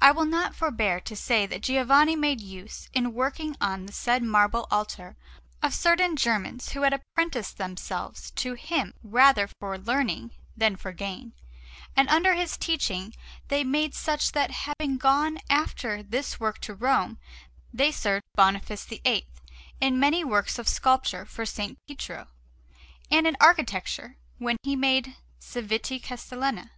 [0.00, 4.22] I will not forbear to say that Giovanni made use, in working on the said
[4.22, 5.16] marble altar,
[5.64, 11.32] of certain Germans who had apprenticed themselves to him rather for learning than for gain;
[11.96, 13.12] and under his teaching
[13.48, 17.18] they became such that, having gone after this work to Rome,
[17.74, 19.26] they served Boniface VIII
[19.80, 21.58] in many works of sculpture for S.
[21.88, 22.28] Pietro,
[23.10, 26.70] and in architecture when he made Cività Castellana.